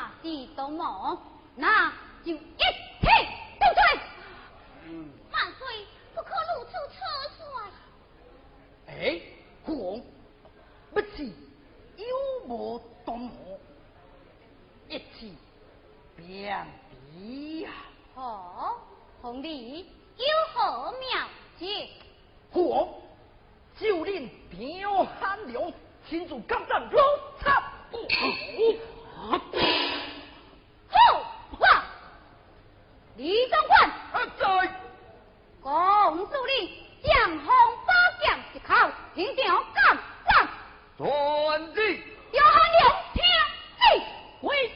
[0.00, 1.18] 那地都梦，
[1.56, 1.92] 那
[2.24, 2.40] 就一起
[3.02, 4.00] 定罪。
[5.30, 6.96] 万岁，不可如此车
[7.36, 7.44] 衰。
[8.88, 9.20] 哎，
[9.62, 10.00] 皇，
[10.94, 11.30] 不知
[11.98, 12.06] 有
[12.46, 13.60] 无动谋，
[14.88, 15.36] 一起
[16.16, 16.66] 便
[17.12, 17.70] 比呀。
[18.14, 18.78] 哦，
[19.20, 19.80] 红礼
[20.16, 21.28] 有何妙
[21.58, 21.90] 计？
[22.50, 22.88] 皇，
[23.78, 25.70] 就令表汉良
[26.08, 27.02] 亲自赶战罗
[27.44, 27.62] 刹。
[29.14, 29.38] 好，
[33.20, 33.92] 李总管
[34.38, 34.46] 在，
[35.60, 35.70] 公
[36.30, 36.70] 主令
[37.02, 37.46] 将红
[37.86, 37.92] 八
[38.24, 38.74] 将一口，
[39.14, 39.94] 听将干
[40.26, 40.48] 上。
[40.96, 42.00] 传旨，
[42.32, 42.80] 有汉良
[43.12, 43.22] 听
[43.76, 43.82] 旨，
[44.40, 44.74] 为定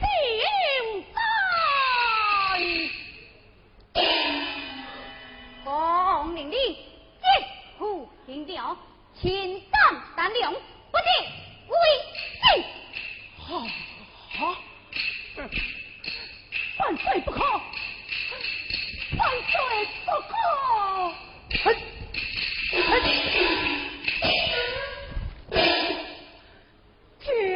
[1.14, 1.16] 在。
[5.64, 6.54] 公令你
[7.22, 7.24] 接
[7.78, 8.76] 护听调，
[9.22, 10.58] 请胆胆量，不
[10.98, 11.08] 得
[11.68, 11.74] 违
[12.42, 12.62] 禁。
[13.38, 13.48] 好，
[14.36, 14.54] 好，
[16.80, 17.40] 万岁不可，
[19.16, 19.54] 万岁
[20.04, 20.32] 不可！
[21.62, 21.64] 嘿，
[22.72, 22.78] 嘿，
[27.20, 27.54] 天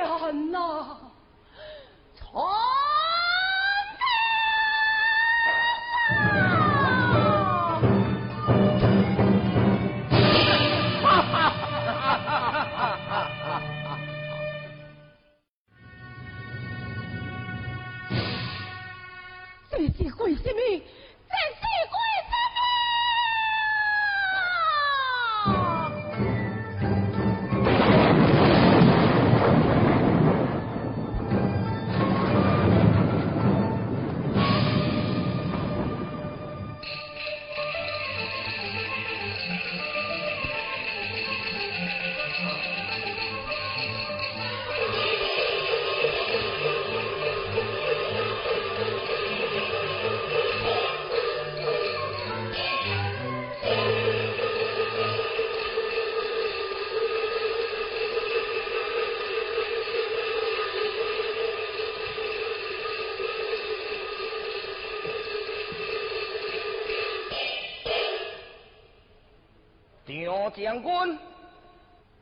[70.48, 70.56] 哪！
[70.56, 71.18] 将军，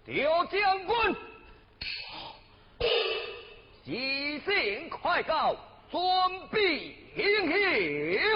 [0.07, 1.17] 刘将军，
[3.85, 5.55] 喜信快到，
[5.91, 6.01] 准
[6.51, 8.36] 备行刑。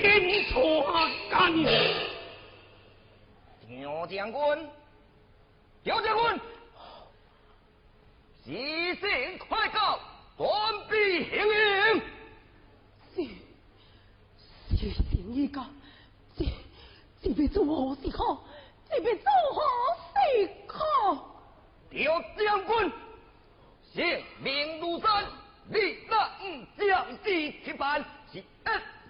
[0.00, 0.56] 天下
[1.30, 1.52] 干。
[3.68, 4.70] 刘将军，
[5.82, 6.40] 刘将军，
[8.42, 10.00] 急行快告，
[10.34, 10.48] 官
[10.88, 12.02] 必行营。
[13.14, 15.66] 是，是行一告，
[16.38, 16.46] 这
[17.22, 18.42] 这边做何事好？
[18.88, 19.60] 这边做何
[20.14, 21.36] 事好？
[21.90, 22.92] 刘将军，
[23.92, 25.26] 县名如山，
[25.68, 26.30] 你那
[26.78, 28.02] 将军七班
[28.32, 28.42] 是。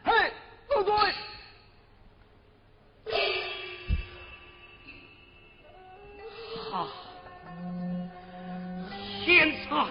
[0.04, 0.32] 嘿
[0.74, 0.92] 不对。
[6.72, 6.88] 啊，
[9.24, 9.86] 天才，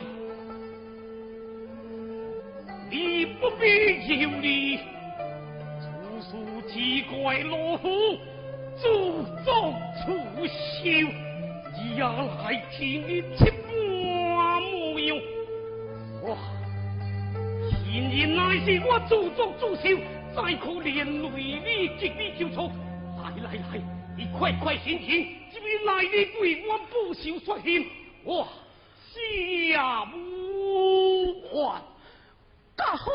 [2.90, 3.66] 你不必
[4.08, 4.78] 忧虑，
[5.80, 5.88] 处
[6.32, 6.32] 处
[6.68, 8.18] 奇怪罗虎，
[8.78, 9.74] 祖宗
[10.04, 10.18] 出
[10.48, 10.84] 修，
[11.78, 15.18] 你要来听你七般模样。
[16.24, 16.38] 哇，
[17.86, 19.98] 今日乃是我祖宗祖修，
[20.36, 22.72] 再苦连累你极力救出，
[23.22, 23.82] 来来来，
[24.18, 25.42] 你快快先听。
[25.86, 27.84] 来的为我不受所欠，
[28.24, 28.48] 我
[29.74, 31.82] 下无还，
[32.78, 33.10] 家好，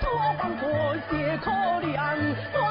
[0.00, 0.06] 多
[0.38, 1.50] 风光，多口可
[1.86, 2.67] 怜。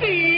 [0.00, 0.37] Sí.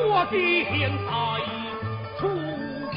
[0.00, 0.32] 我的
[0.64, 1.10] 现在
[2.18, 2.28] 出
[2.94, 2.96] 兵，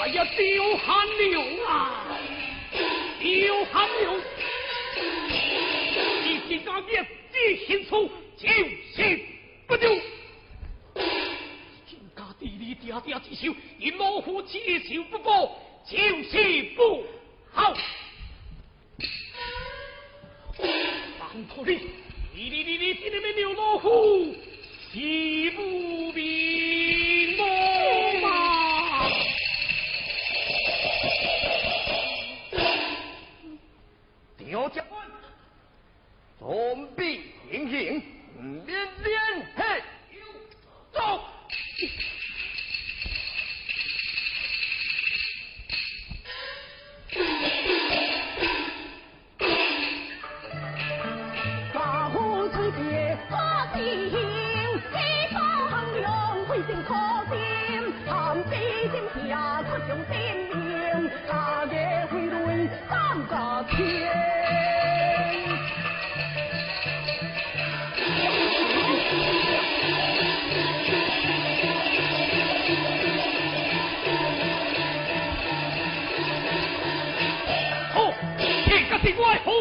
[0.00, 1.70] 哎呀，丢汗流啊，
[3.18, 4.20] 丢汗流！
[6.26, 9.20] 一心刚烈，一心粗，就是
[9.66, 9.98] 不丢。
[11.86, 17.02] 天家地利，爹爹之手，你老虎之手不保，就是不
[17.50, 17.74] 好。
[21.18, 21.80] 放破你！
[22.32, 24.34] 你你你你今天没牛老虎，
[24.92, 25.62] 岂不
[26.12, 27.36] 明
[28.20, 29.08] 吗？
[34.36, 35.06] 调将官，
[36.40, 38.02] 总兵行行，
[38.66, 39.20] 连连
[39.54, 39.80] 嘿，
[40.92, 40.98] 走。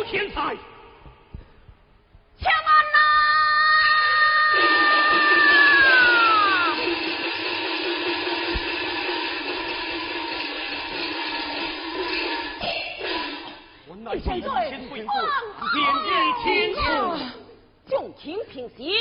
[0.05, 0.57] 天才。
[14.21, 16.09] 千岁，天地
[16.43, 16.79] 天子，
[17.87, 18.91] 众卿平心，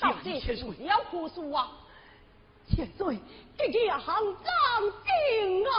[0.00, 1.70] 到底是要何事啊？
[2.68, 3.18] 千岁，
[3.56, 5.70] 这个行长定啊！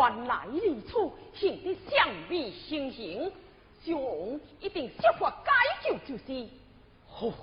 [0.00, 3.30] 原来如此，显得相比情形，
[3.84, 6.48] 小王一定设法解救就是。
[7.20, 7.34] 哦，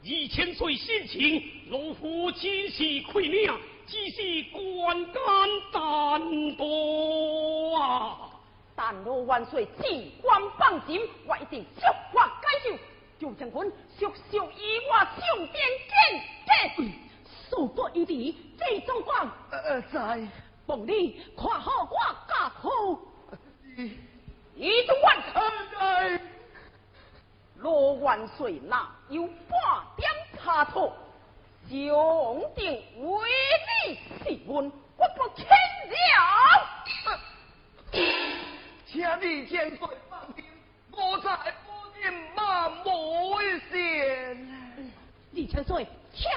[0.00, 3.52] 以千岁心情，老夫亲是亏命，
[3.84, 5.22] 只是官干
[5.72, 8.30] 单薄啊！
[8.76, 12.78] 但若万岁尽官放心，我一定设法解救。
[13.18, 15.56] 就将军，速速以我上殿
[15.88, 16.92] 见见。
[17.50, 19.28] 速度一地，最中官。
[19.50, 20.28] 呃，在。
[20.66, 21.96] 奉你看好我
[22.28, 22.70] 家好。
[24.56, 25.16] 一中官。
[25.72, 26.20] 在。
[27.58, 29.58] 罗万岁那有半
[29.96, 30.94] 点差错，
[31.68, 33.28] 兄弟为
[33.86, 35.96] 你试问，我不轻了。
[38.86, 40.44] 请你千岁放心，
[40.90, 44.92] 我在不定万无危险。
[45.32, 46.28] 李千岁，请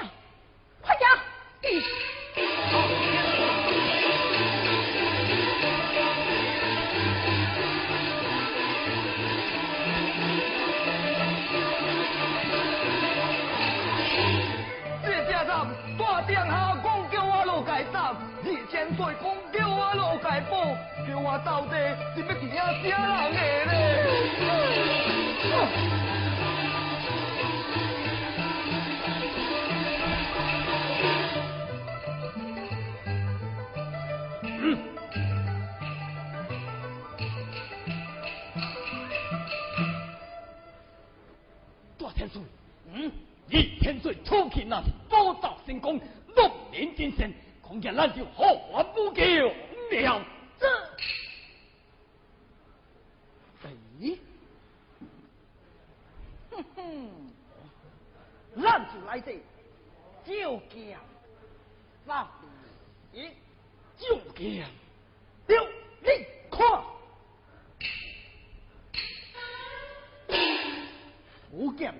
[18.90, 20.64] 二千岁讲叫我落界保，
[21.06, 21.76] 叫我到底
[22.16, 22.22] 是
[22.56, 23.72] 要听啥人的呢？
[42.12, 42.42] 天岁，
[42.92, 43.12] 嗯，
[43.50, 46.00] 二天岁初期那是多造成功。
[46.34, 47.32] 六年金身，
[47.62, 50.22] 恐见咱就好汉不救了。
[50.58, 50.68] 这，
[53.64, 53.70] 哎，
[56.50, 57.10] 哼哼，
[58.62, 59.40] 咱就来这，
[60.24, 60.98] 就见，
[62.04, 62.28] 那
[63.12, 63.30] 一
[63.98, 64.68] 就见，
[65.46, 65.66] 六
[66.00, 66.08] 你
[66.50, 66.84] 看，
[71.50, 71.92] 福建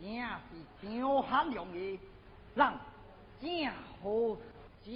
[0.00, 1.98] 真是张汉容易，
[2.54, 2.78] 让。
[3.42, 3.48] 正
[4.02, 4.36] 好
[4.84, 4.92] 就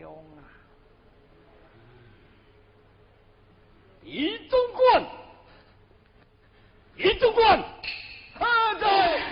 [0.00, 0.42] 用啊！
[4.02, 5.04] 李总管，
[6.96, 7.62] 李总管，
[8.34, 8.44] 何
[8.80, 9.22] 在？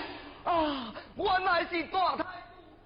[0.44, 2.24] 啊，原来是大太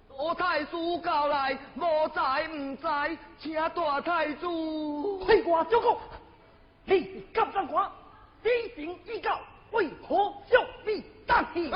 [0.09, 0.33] 祖，
[0.75, 5.97] 大太祖告来，无在毋在，请大太祖回我招告。
[6.83, 7.89] 你是金三官，
[8.43, 9.39] 低禀已告，
[9.71, 11.71] 为何小兵当起？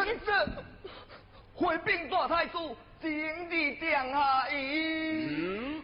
[1.55, 2.75] 回禀大太祖。
[3.01, 5.81] 今日定下嗯，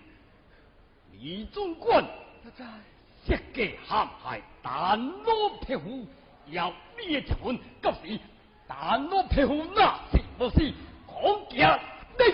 [1.14, 2.04] 李总管，
[3.26, 6.06] 设计陷害丹罗皮肤，
[6.48, 8.20] 要灭结婚，到时
[8.68, 10.74] 丹罗皮夫那是不是？
[11.08, 11.80] 讲假
[12.18, 12.26] 的？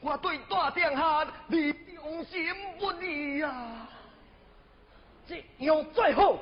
[0.00, 3.88] 我对大殿下你忠心不离啊！
[5.28, 6.36] 这样最好，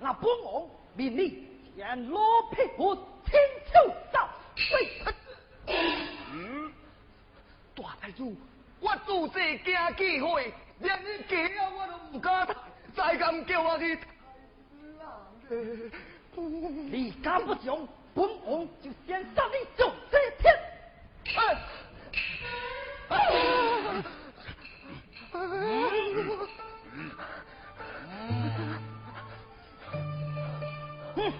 [0.00, 3.34] 那本王命你将罗匹夫亲
[3.72, 5.02] 手造水。
[6.32, 6.72] 嗯，
[7.74, 8.34] 大太子，
[8.80, 12.54] 我自细惊忌讳，连你家啊我都不敢抬，
[12.94, 13.98] 再敢叫我去
[16.90, 20.54] 你敢不从，本王就先杀你做这天。
[31.26, 31.32] 李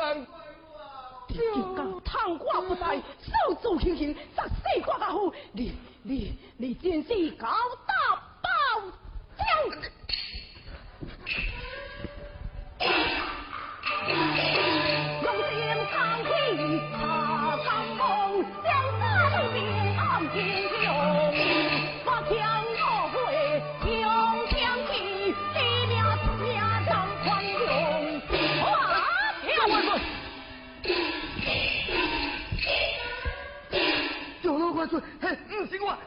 [0.00, 0.26] 啊唔能
[1.28, 4.52] 你竟敢贪官不在，手足轻轻，杀死
[4.86, 5.32] 我也好！
[5.52, 7.48] 你你你真是高
[7.86, 7.94] 大
[8.42, 8.48] 包
[9.38, 9.42] 浆！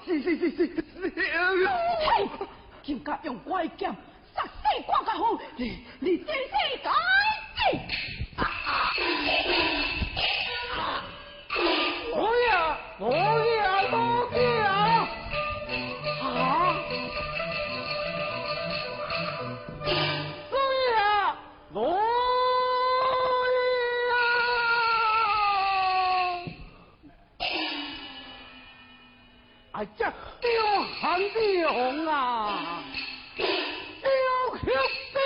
[0.06, 0.82] 是，是是是是。
[1.10, 2.30] 嘿，
[2.84, 3.90] 竟敢用拐剑
[4.34, 4.52] 杀死
[4.88, 5.40] 我家伙！
[5.58, 6.52] 你你真是
[6.84, 6.92] 该
[31.36, 32.82] 悍的红啊！
[33.36, 33.44] 彪
[34.52, 34.64] 悍
[35.14, 35.20] 的，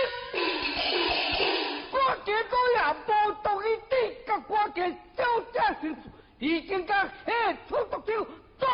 [1.92, 1.96] 我
[2.26, 3.08] 见到也无
[3.44, 3.94] 同意你，
[4.26, 4.78] 甲我见
[5.16, 5.96] 小姐是
[6.40, 7.32] 已经甲黑
[7.68, 8.68] 出毒手作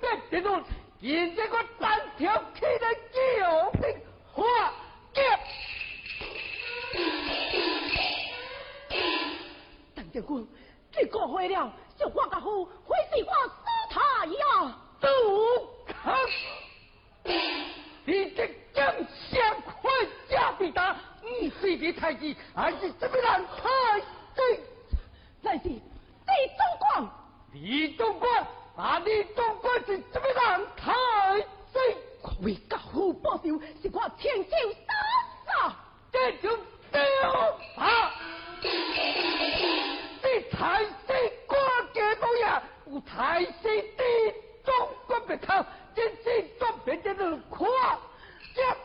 [0.00, 0.64] 变结论，
[1.00, 3.82] 现在我单挑起来救兵
[4.32, 4.42] 化
[5.14, 5.22] 劫。
[9.94, 10.48] 邓将军，
[10.96, 13.62] 你误会了，是我家伙，会是我苏
[13.94, 14.76] 太呀！
[15.00, 15.06] 不
[15.86, 16.10] 可！
[18.10, 18.44] 你的
[18.74, 18.84] 将
[19.30, 19.88] 相快
[20.28, 24.00] 加必达，你是你太子，而是这么人太
[24.34, 24.60] 子。
[25.42, 25.80] 乃是李
[26.58, 27.08] 总管，
[27.52, 28.46] 李总管，
[28.76, 30.92] 啊，李总管是这么人太
[31.72, 31.78] 子，
[32.42, 33.44] 为家父报仇，
[33.80, 34.50] 是我亲手
[34.88, 34.92] 杀
[35.46, 35.76] 杀。
[36.10, 36.56] 这就
[36.90, 37.00] 彪
[37.76, 38.12] 啊！
[38.60, 41.14] 你太子
[41.46, 41.56] 挂
[41.94, 44.74] 节高呀，有太子的总
[45.06, 46.42] 管别靠，真是
[46.84, 47.68] 专变的人夸
[48.54, 48.76] 奖。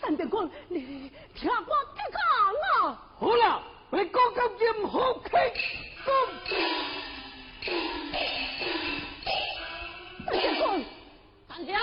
[0.00, 1.54] 邓将军，你听我
[1.96, 2.00] 讲
[2.82, 2.98] 啊！
[3.18, 5.30] 好啦，你讲到任何气
[6.04, 6.12] 功。
[10.26, 10.86] 邓将军，
[11.48, 11.78] 单挑，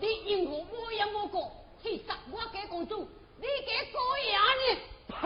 [0.00, 1.50] 你因何无言无过
[1.82, 3.08] 去杀我家公主？
[3.38, 4.80] 你家高爷呢？
[5.08, 5.24] 呸！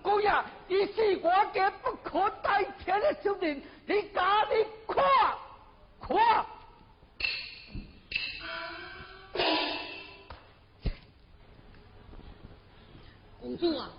[0.00, 5.04] 姑娘，你是我家不可代替的兄弟，你家紧看，
[6.00, 6.46] 看。
[13.40, 13.90] 公主啊，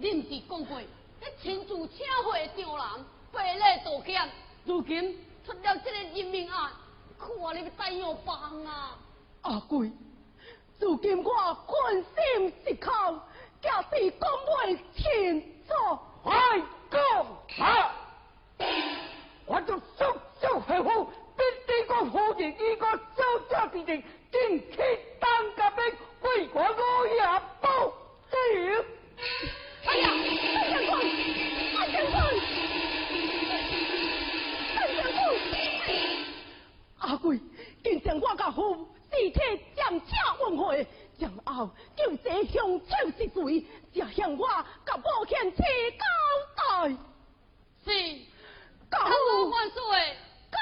[0.00, 4.30] 恁是讲过，你亲自请回丈人，赔礼道歉，
[4.64, 6.70] 如今出了这个人命案，
[7.18, 8.96] 看你要怎样办啊？
[9.42, 9.90] 阿贵，
[10.78, 13.20] 如今我困心是空。
[13.62, 15.72] 假使讲袂清楚，
[16.24, 17.00] 爱讲
[17.48, 17.92] 啥，
[19.46, 20.04] 我就速
[20.40, 21.04] 速回复，
[21.36, 24.76] 必定个否定伊个造假之人，进去
[25.20, 25.84] 当个兵，
[26.22, 26.66] 为国我
[27.06, 27.22] 也
[27.60, 27.68] 不
[28.30, 28.34] 行。
[29.84, 30.04] 哎呀，
[30.54, 30.90] 太辛苦，
[31.76, 32.14] 太辛苦，
[34.74, 35.16] 太辛苦！
[36.98, 37.38] 阿贵，
[37.84, 39.38] 今上我甲父尸体
[39.76, 40.06] 暂且
[40.40, 40.74] 问候。
[41.22, 44.48] 然后就这向臭是罪，只向我
[44.84, 45.62] 甲母亲提
[45.98, 46.04] 交
[46.56, 46.88] 代。
[47.84, 47.90] 是，
[48.90, 49.80] 高万岁，
[50.50, 50.58] 高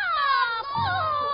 [0.75, 1.30] 万。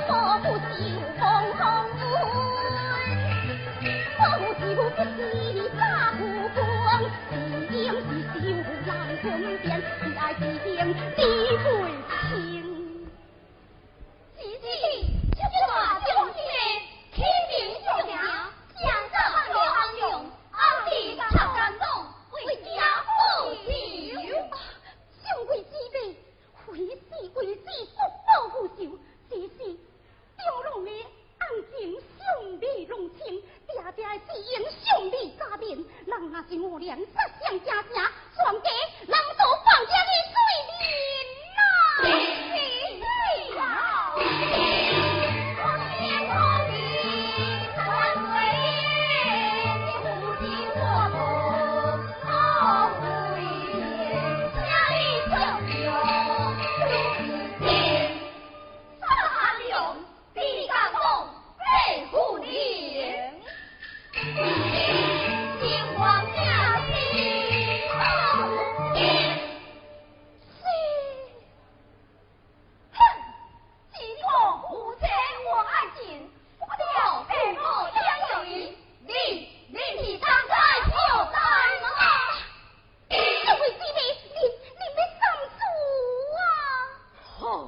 [0.00, 0.55] 不。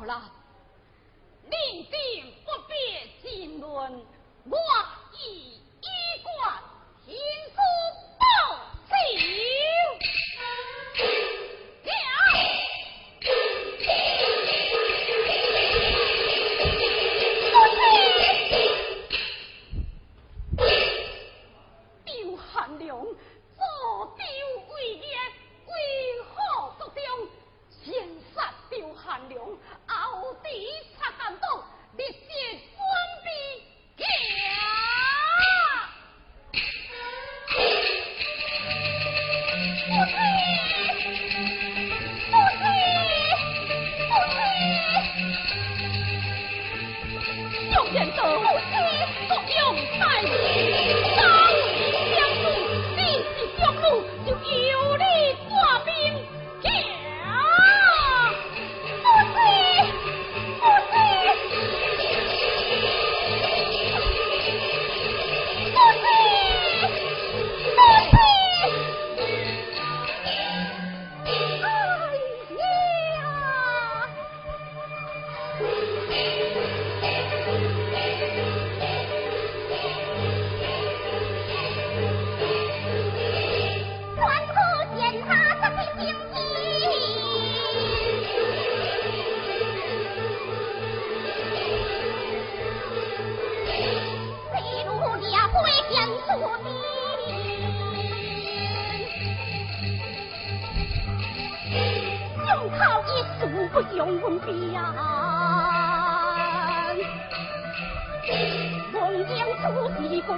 [0.08, 0.16] 令，
[1.50, 1.84] 你
[2.44, 3.68] 不必心论
[4.44, 4.58] 我
[5.12, 5.57] 意。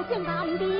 [0.08, 0.79] 健康第一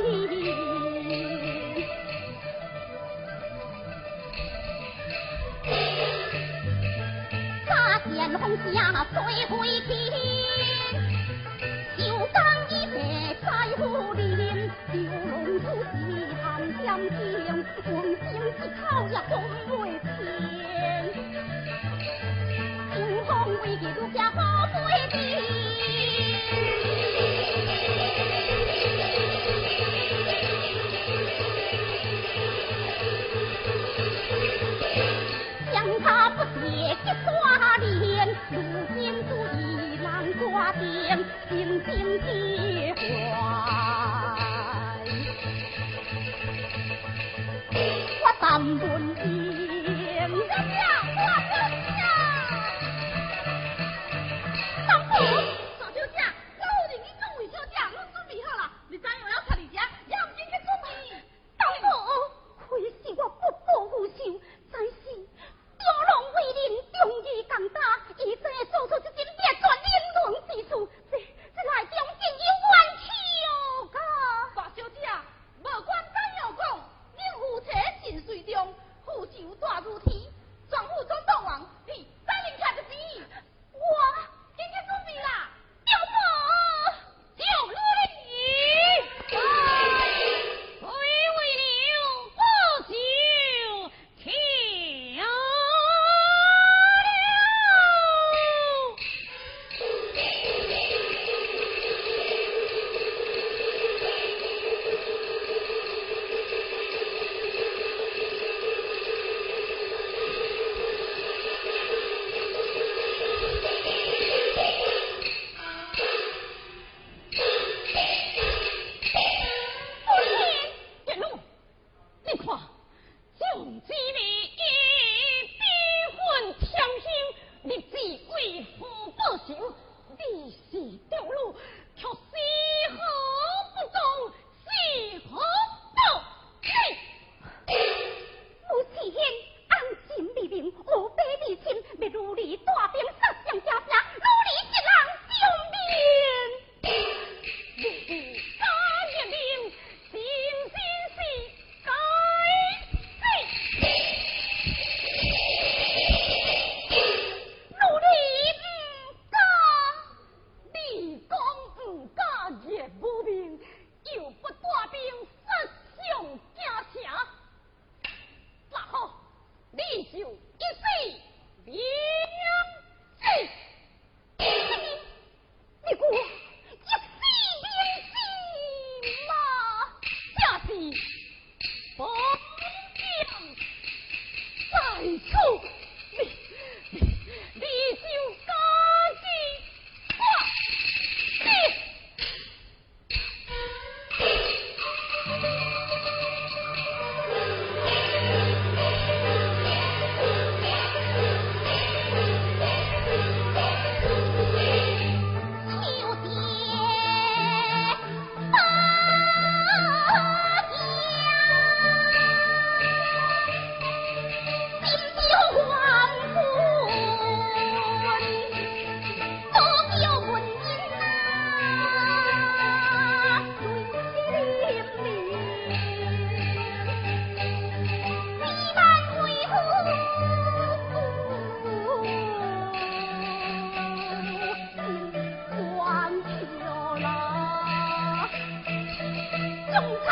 [239.80, 240.09] 中。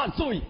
[0.00, 0.40] 万岁！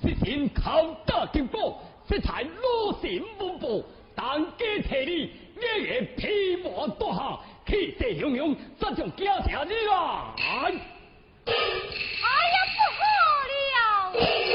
[0.00, 1.76] 实行考大进步，
[2.08, 3.84] 实现多行进步。
[4.14, 10.32] 当家提你，我也披麻戴孝，气势汹汹，走就街头去啊！
[10.38, 10.78] 哎呀，
[12.76, 13.00] 不好
[14.14, 14.49] 了！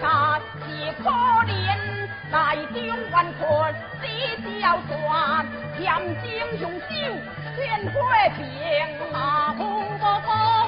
[0.00, 1.10] 他是可
[1.46, 1.76] 怜，
[2.30, 2.76] 大将
[3.10, 5.46] 万岁死叫传，
[5.76, 6.26] 强将
[6.60, 6.86] 用酒
[7.56, 7.58] 劝
[7.92, 7.96] 过
[8.36, 8.42] 兵，
[9.12, 9.60] 马步
[9.98, 10.67] 不。